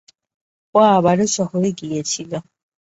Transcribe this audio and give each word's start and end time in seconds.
ও 0.75 0.79
আবারো 0.91 1.25
শহরে 1.37 1.69
গিয়েছিল। 1.79 2.31